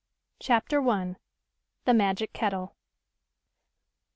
CHAPTER 0.39 0.81
L 0.81 1.15
THE 1.85 1.93
MAGIC 1.93 2.33
KETTLE. 2.33 2.75